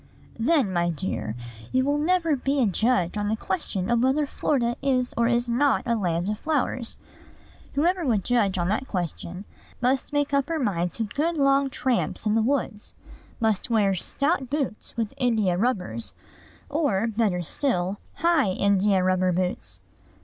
"Then, 0.39 0.73
my 0.73 0.89
dear, 0.89 1.35
you 1.71 1.85
will 1.85 1.99
never 1.99 2.35
be 2.35 2.59
a 2.59 2.65
judge 2.65 3.19
on 3.19 3.27
the 3.29 3.35
question 3.35 4.01
whether 4.01 4.25
Florida 4.25 4.75
is 4.81 5.13
or 5.15 5.27
is 5.27 5.47
not 5.47 5.83
a 5.85 5.95
land 5.95 6.27
of 6.27 6.39
flowers. 6.39 6.97
Whoever 7.75 8.03
would 8.03 8.23
judge 8.23 8.57
on 8.57 8.67
that 8.69 8.87
question 8.87 9.45
must 9.79 10.11
make 10.11 10.33
up 10.33 10.49
her 10.49 10.57
mind 10.57 10.91
to 10.93 11.03
good 11.03 11.37
long 11.37 11.69
tramps 11.69 12.25
in 12.25 12.33
the 12.33 12.41
woods; 12.41 12.95
must 13.39 13.69
wear 13.69 13.93
stout 13.93 14.49
boots, 14.49 14.97
with 14.97 15.13
India 15.17 15.55
rubbers, 15.55 16.15
or, 16.67 17.05
better 17.05 17.43
still, 17.43 17.99
high 18.15 18.53
India 18.53 19.03
rubber 19.03 19.31
boots. 19.31 19.81